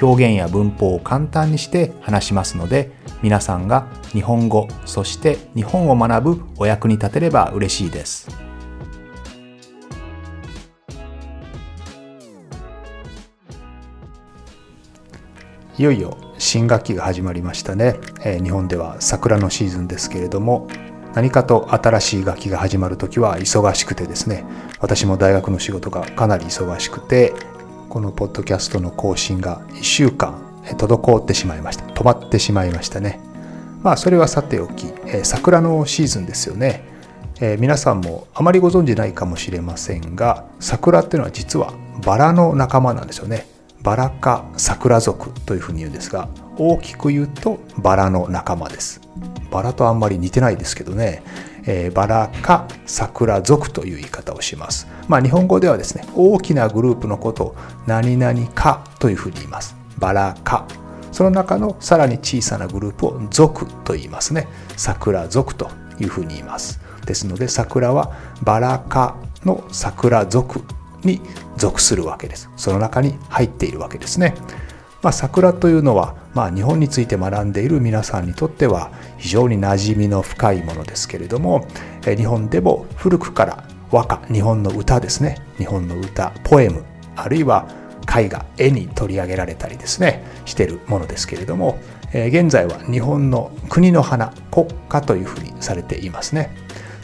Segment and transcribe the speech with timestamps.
[0.00, 8.44] 表現や文法を簡単にして話しますので皆さんが日本語そして日本を学ぶお役に立てれば嬉しいです。
[15.76, 20.68] いよいよ新学期が始まりましたね、えー、日本では桜のシーズンですけれども
[21.14, 24.44] 何かと新しい学期が始まる時は忙しくてですね
[24.78, 27.32] 私も大学の仕事がかなり忙しくて
[27.94, 31.84] このポッドキャストの更新が1週間滞ってしまいました。
[31.84, 33.20] 止まってしまいましたね。
[33.84, 36.82] まあそれはさておき、えー、桜のシーズンですよね、
[37.40, 41.72] えー、皆さんもあまりご存じないかもしれませんが桜っていうのは実は
[42.04, 43.46] バラの仲間なんですよね。
[43.80, 49.02] バラ科桜属というふうに言うんですが大きく言うとバラの仲間です。
[49.52, 51.22] バラとあんまり似てないですけどね、
[51.66, 54.86] えー、バラ科桜属という言い方をします。
[55.08, 59.76] まあ日本語ではですね大きなグループのことを何々科というふうに言います。
[59.98, 60.66] バラ科
[61.12, 64.48] その中のさらに小さなグループを属と言いますね。
[64.76, 65.70] 桜属と
[66.00, 66.80] いうふうに言います。
[67.06, 70.62] ですので桜はバラ科の桜属
[71.04, 71.20] に
[71.56, 72.50] 属するわけです。
[72.56, 74.34] その中に入っているわけですね。
[75.02, 81.66] まあ、桜というのは、まあ、日本について学んでいる皆さんにとっては非常に馴染みの深いものですけれども
[82.04, 85.38] 日本でも古くから和歌日本の歌ですね。
[85.56, 87.68] 日本の歌ポエムあるいは
[88.08, 91.78] 絵画絵に取り上げられたりですねしてるものですけれども
[92.12, 96.50] 現在は日本の国の花国家というふうにされていますね。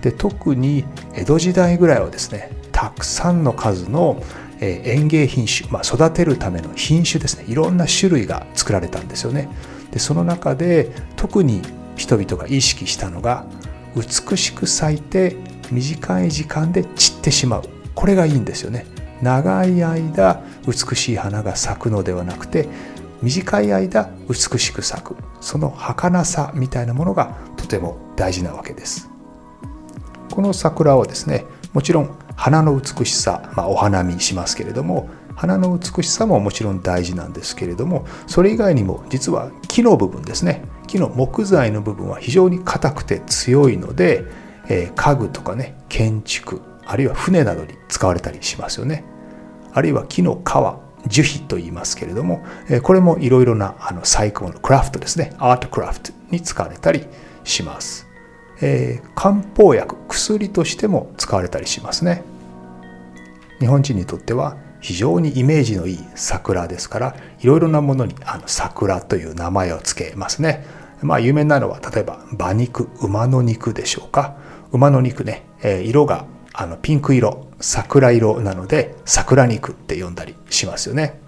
[0.00, 4.22] で特に江戸時代ぐらいはですねたくさんの数の
[4.60, 7.44] 園芸品種、まあ、育てるための品種ですね。
[7.48, 9.48] いろんな種類が作られたんですよね。
[9.92, 11.62] でその中で特に
[11.96, 13.46] 人々が意識したのが
[13.96, 15.36] 美しく咲いて
[15.70, 17.62] 短い時間で散ってしまう。
[17.94, 18.86] これがいいんですよね。
[19.22, 22.68] 長い間美しい花が咲くのではなくて
[23.22, 25.16] 短い間美しく咲く。
[25.40, 29.10] その儚さみたいなものがとても大事なわけです。
[30.32, 40.62] この桜はですねもちろん花の美しさ、まあ、お花見しますけれども花の美しさももちろん大事なんですけれどもそれ以外にも実は木の部分ですね。
[40.86, 44.24] 木の木材の部分は非常に硬くて強いので、
[44.68, 49.04] えー、家具とかね建築あるいは船などに使われたりしますよね。
[49.74, 55.34] あるいは木の皮樹皮と言いますけれどもえこれもいろいろなあの細工のクラフトですね。
[55.38, 57.04] アートクラフトに使われたり
[57.42, 58.07] します。
[58.60, 62.22] えー、漢方薬薬としても使われたりしますね。
[63.60, 70.64] 日本人にとっては非常にイメージのいい桜ですからいろいろなものにあの桜という名前を付けますね。
[71.02, 74.36] まあ有名なのは例えば馬肉馬の肉でしょうか。
[74.70, 81.20] 馬の肉ね、えー、色があのピンク色桜色なので桜肉って呼んだりしますよね。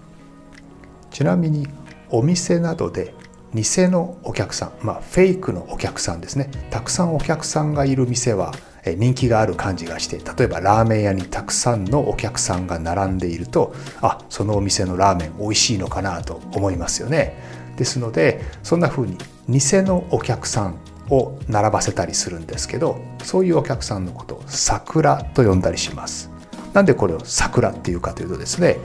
[1.09, 1.67] ちなみに
[2.09, 3.13] お店などで
[3.53, 6.49] 偽のお客さん、まあ、フェイクのお客さんですね。
[6.69, 8.53] たくさんお客さんがいる店は
[8.85, 17.35] 人気がある感じがして例えばラーメン屋にたくさんのお客さんが並んでいるとあそのお店のラーメン美味しいのかなと思いますよね。
[17.77, 19.17] ですのでそんな風に
[19.47, 20.79] 偽のお客さん
[21.09, 26.31] を並ばせたりするんですけどそういうお客さんのことを桜と呼んだりします。
[26.73, 28.77] なんでこれを桜っていうかというとですね、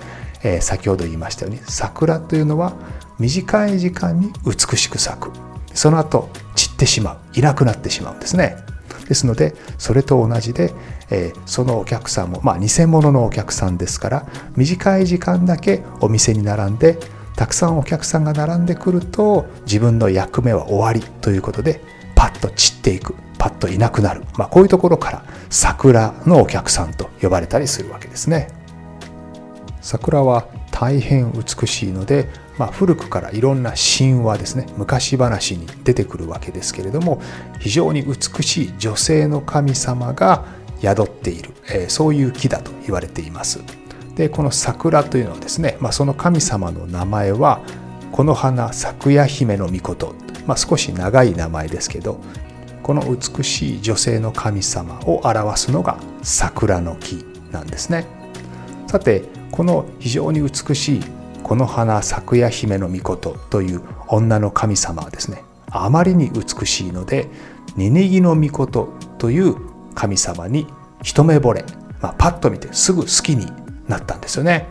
[0.43, 2.75] えー、先ほど言いましたように桜というのは
[3.19, 5.31] 短い時間に美しく咲く。
[5.75, 7.19] その後散ってしまう。
[7.39, 8.57] いなくなってしまうんですね。
[9.09, 10.73] ですのでそれと同じで、
[11.11, 14.27] えー、そのお客さんもまあ偽物のお客さんですから
[14.57, 16.99] 短い時間だけお店に並んで
[17.37, 21.81] たくさんお客さんが並んでくると自分の役目は終わりということで
[22.15, 23.15] パッと散っていく。
[23.39, 28.49] パッといなくなる、まあ、こういうところから桜のお客さんと呼ばれたりするわけですね。
[29.83, 37.21] 桜は大変美しいのでまあ、古くからいろんな神話ですね昔話に出てくるわけですけれども
[37.61, 40.45] 非常に美しい女性の神様が
[40.81, 43.61] 宿っている、えー、そういう木だと言われています。
[44.15, 47.61] でこの桜というのはですね、まあ、その神様の名前は
[48.13, 50.15] この花咲夜姫の御事、
[50.47, 52.19] まあ、少し長い名前ですけど
[52.83, 58.07] この美しい女性の神様を表すのが桜の木なんですね。
[58.87, 61.01] さてこの非常に美しい
[61.47, 67.31] この花咲夜姫の御事という女の神様はですねあまりに美しいので
[67.79, 68.89] 「ニニギの御事」
[69.19, 69.55] という
[69.95, 70.67] 神様に
[71.03, 71.65] 一目惚れ、
[72.03, 73.47] まあ、パッと見てすぐ好きに
[73.87, 74.67] なったんですよね。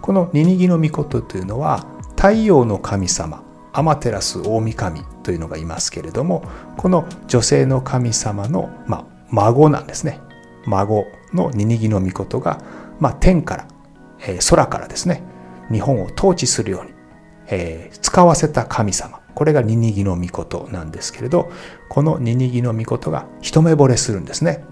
[0.00, 3.42] このニニギノミコトというのは太陽の神様
[3.72, 6.44] アマテラス大神というのがいますけれども
[6.76, 10.20] この女性の神様の、まあ、孫なんですね
[10.66, 11.04] 孫
[11.34, 12.62] のニニギノミコトが、
[13.00, 13.66] まあ、天から、
[14.20, 15.31] えー、空からですね
[15.70, 16.92] 日本を統治するように、
[17.48, 19.20] えー、使わせた神様。
[19.34, 21.50] これがニニギノミコトなんですけれど
[21.88, 24.64] このニニギノミコトが一目惚れするんですね。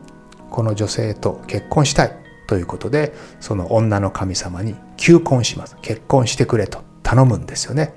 [0.50, 2.16] この女性と結婚したい
[2.46, 5.76] ということでその女の神様に求婚します。
[5.82, 7.94] 結婚してくれと頼むんですよね。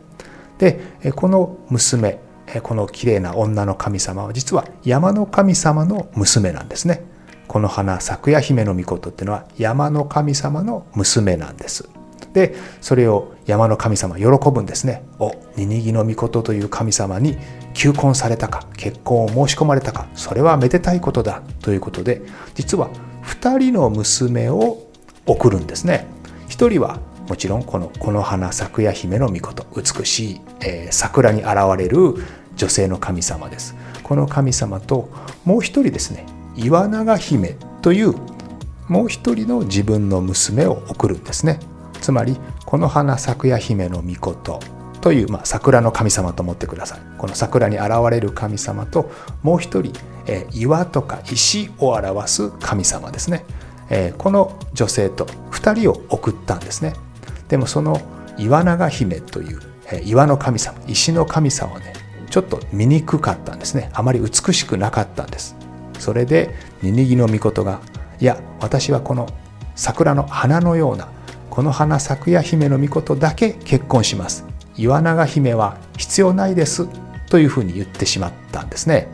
[0.58, 0.80] で
[1.16, 2.20] この娘
[2.62, 7.04] この綺麗な女の神様は実は山の神様の娘なんですね。
[7.48, 11.90] この花咲夜姫の御事っていうのは山の神様の娘なんです。
[12.34, 15.04] でそれを山の神様喜ぶんですね。
[15.20, 17.38] おニニギの御事という神様に
[17.74, 22.22] 求婚されたか結婚を申し込まれたかそれはめでたいことだということで
[22.56, 22.90] 実は
[23.24, 24.88] 2人の娘を
[25.26, 26.08] 送るんですね。
[26.48, 32.16] 1人はもちろんこのこの花咲夜姫の御事美しい、えー、桜に現れる
[32.56, 33.76] 女性の神様です。
[34.04, 35.10] この神様と
[35.46, 36.26] もう一人ですね
[36.56, 38.14] 岩永姫という
[38.88, 41.60] もう一人の自分の娘を送るんですね。
[42.04, 44.60] つまりこの花咲夜姫の御事
[45.00, 47.00] という、まあ、桜の神様と思ってください。
[47.18, 49.10] この桜に現れる神様と
[49.42, 49.94] もう一人、
[50.28, 53.46] え、岩とか石を表す神様ですね、
[53.90, 56.94] えー、この女性と2人を送ったんですね。
[57.48, 58.02] でもその
[58.38, 61.94] 岩永姫という、えー、岩の神様石の神様はね
[62.30, 63.90] ちょっと醜かったんですね。
[63.94, 65.56] あまり美しくなかったんです。
[66.00, 67.80] それでニニギの御事が
[68.20, 69.30] いや私はこの
[69.76, 71.08] 桜の花のような
[71.54, 74.44] この花咲夜姫の御事だけ結婚します。
[74.76, 76.88] 岩永姫は必要ないです。
[77.30, 79.08] というふうに言ってしまったんですね。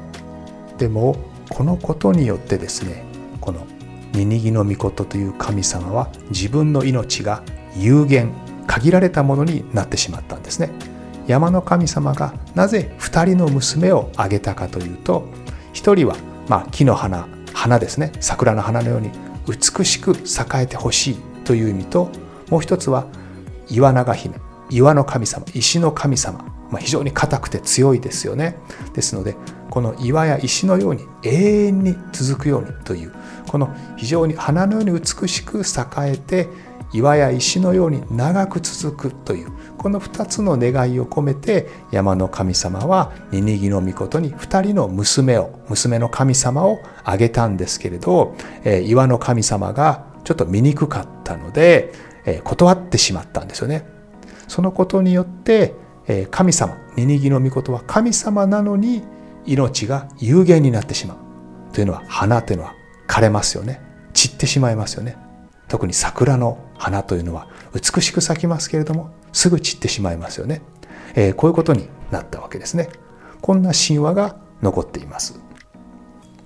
[0.77, 1.17] でも
[1.49, 3.03] このことによってですね
[3.41, 3.67] この
[4.13, 7.43] ニニギの御事という神様は自分の命が
[7.75, 8.31] 有限
[8.67, 10.69] 限られたものになってしまったんですね。
[11.27, 15.27] 山の神様がなぜ2人の娘をあげたかというと
[15.73, 16.15] 1人は
[16.47, 18.13] ま木の花花ですね。
[18.21, 19.11] 桜の花のように
[19.45, 22.09] 美しく栄えてほしいという意味と
[22.49, 23.07] もう一つは
[23.69, 24.35] 岩永姫
[24.69, 26.39] 岩の神様石の神様、
[26.71, 28.57] まあ、非常に硬くて強いですよね。
[28.93, 29.35] ですので
[29.69, 33.13] この岩や石のように永遠に続くようにという
[33.47, 36.47] この非常に花のように美しく栄えて
[36.91, 51.93] 岩や石のように長く続くというこの2つの願いを込めて山の神様はニニギの御事に2人の娘を娘の神様をあげたんですけれど、え岩の神様がちょっと醜かったので、
[52.29, 53.85] え断ってしまったんですよね。
[54.47, 55.73] そのことによって、
[56.07, 59.03] え神様ニニギの御事は神様なのに
[59.45, 61.17] 命が有限になってしまう
[61.73, 62.73] というのは花というのは
[63.07, 63.81] 枯れますよね。
[64.13, 65.17] 散ってしまいますよね。
[65.67, 70.63] 特に桜の花というのは美しく咲きますけれどもすぐ散ってしまいますよね、
[71.13, 72.89] えー、こういうことになったわけですね。
[73.41, 75.39] こんな神話が残っています。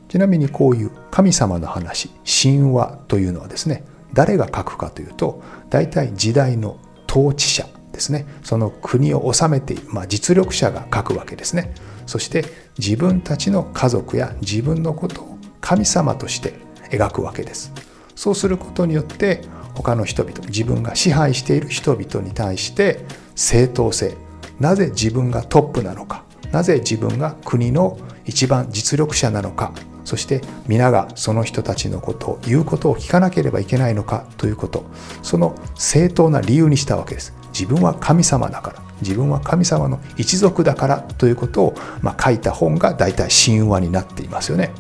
[0.10, 3.84] ちなみにこういう神様の話神話というのはですね
[4.14, 6.78] 誰が書くかというと大体時代の
[7.10, 8.26] 統治者ですね。
[8.44, 11.74] その国を治めている、まあ、実力者が書くわけですね。
[12.06, 12.44] そして
[12.78, 16.56] 自分たちの家族や自分のことを神様として
[16.90, 17.72] 描くわけです。
[18.16, 19.42] そうすることによって
[19.76, 24.16] 他の人々自分が支配している人々に対して正当性
[24.60, 29.74] なぜ自分がトップなのかなぜ自分が国の一番実力者なのか
[30.04, 34.86] そして皆がその人たちのことを言うことを聞かなければいけないのかということ
[35.22, 37.34] その正当な理由にしたわけです。
[37.54, 44.72] 自分は神様だから自分は神様の一族だからということを、まあ、書いた本が大体神話になっていますよね。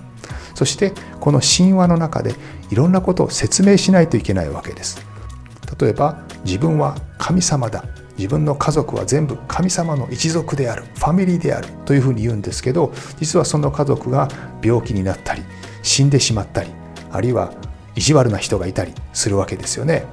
[0.55, 2.33] そしてこの神話の中で
[2.71, 5.05] いろんなことを説明しないといけないわけです。
[5.79, 7.83] 例えば自分は神様だ。
[8.17, 14.27] 自分の家族は全部神様の一族であるファミリーであるというふうに言うんですけど実はその家族が
[14.63, 15.41] 病気になったり
[15.81, 16.69] 死んでしまったり
[17.11, 17.53] あるいは
[17.95, 20.05] 意地悪な人がいたりするわけですよね。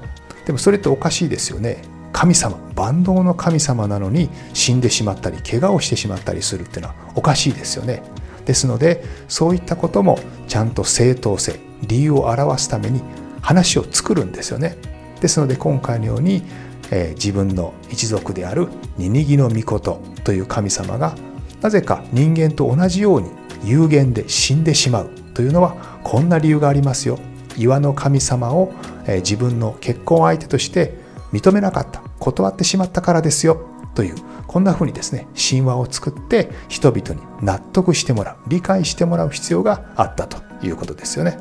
[0.47, 1.83] でもそれっておかしいですよね。
[2.13, 8.03] 神様万能の神様なのに死んでしまったり怪我をしてしまったりするっていうのはおかしいですよね。
[8.45, 13.01] ですのでそういったこともちゃんと正当性理由を表すために
[13.41, 14.77] 話を作るんですよね。
[15.21, 16.43] ですので今回のように
[16.91, 18.69] えー、自分の一族である
[18.99, 21.15] ニニギの御事という神様が
[21.61, 23.31] なぜか人間と同じように
[23.65, 27.19] 有限で死んでしまうというのはこんな理由がありますよ。
[27.57, 28.73] 岩の神様を、
[29.07, 30.99] えー、自分の結婚相手として
[31.33, 33.67] 認めなかった断ってしまったからですよ。
[33.95, 34.15] という
[34.47, 41.39] こんなふうにですね神話を作って人々に納得してもらう理解してもらう必要があったということですよね。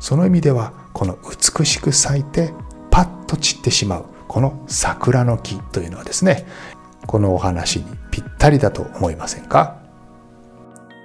[0.00, 2.52] その意味ではこの美しく咲いて
[2.90, 4.13] パッと散ってしまう。
[4.28, 6.46] この桜の木というのはですね
[7.06, 9.82] このお話にぴったりだと思いませんか？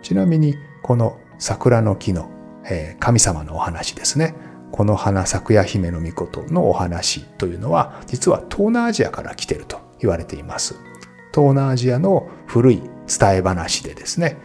[0.03, 2.29] ちなみにこの桜の木の
[2.65, 4.35] え神様のお話ですね。
[4.71, 10.75] この花咲夜姫の御事のお話というのは実は東南アジアから来てると言われています。
[11.33, 14.37] 東南アジアの古い伝え話でですね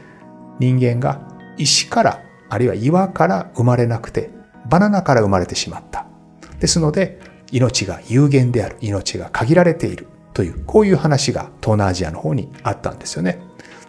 [0.59, 1.29] 人間が
[1.59, 4.31] 石からあるいは岩から生まれなくて
[4.69, 6.07] バナナから生まれてしまった。
[6.59, 7.21] ですので
[7.53, 13.41] 命が有限である命が限られているというこういう話が東南アジアの方にあったんですよね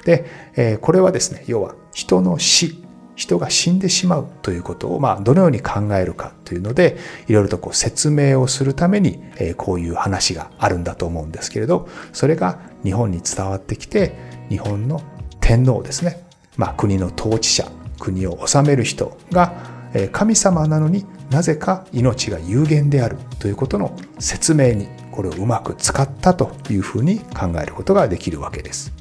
[0.04, 2.86] で、えこれはですね要は人の死
[3.16, 6.98] 人が死んでしまうということを、まあ、どのように考えるかというので、
[7.28, 14.16] いろいろとこう説明をするために、えー、こういう話があるんだと思うんですけれど、それが日本に伝わってきて、
[14.50, 15.02] 日本の
[15.40, 16.26] 天皇ですね。
[16.58, 17.70] まあ、国の統治者、
[18.00, 19.54] 国を治める人が、
[19.94, 28.94] えー、神様なのになぜか命が有限であるということの説明に、これをうまく使ったというふうに考えることができるわけです。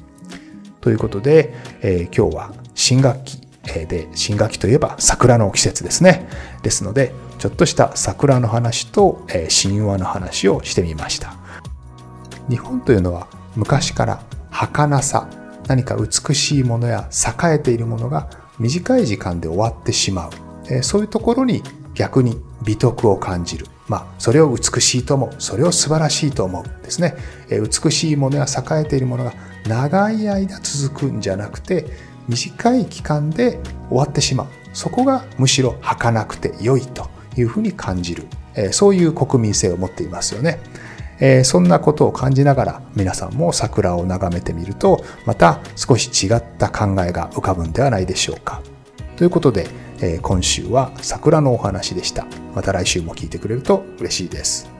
[0.81, 6.27] ということで、えー、今日は新学期で新学期といえば桜の季節ですね。
[6.61, 9.25] ですのでちょっとした桜の話と
[9.63, 11.35] 神話の話をしてみました。
[12.47, 15.27] 日本というのは昔から儚さ
[15.67, 18.29] 何か美しいものや栄えているものが
[18.59, 20.83] 短い時間で終わってしまう。
[20.83, 21.63] そういうところに
[21.95, 25.35] 逆に美徳を感じるまあ、それを美しいと思う。
[25.37, 26.63] それを素晴らしいと思う。
[26.83, 27.15] ですね。
[27.49, 29.33] 美しいものや栄えているものが
[29.67, 31.85] 長い間続くんじゃなくて、
[32.27, 33.59] 短い期間で
[33.89, 34.47] 終わってしまう。
[34.73, 38.23] そこがむしろ儚くて良いというふうに感じる。
[38.71, 40.59] そういう国民性を持っていますよね。
[41.43, 48.61] そんなことを感じながら皆さんも桜を眺めてみるとまた少し違った考えが浮かぶんではないでしょうか。
[49.15, 49.67] ということで
[50.21, 52.27] 今週は桜のお話でした。
[52.53, 54.74] また来週も聞いてくれると嬉しいです。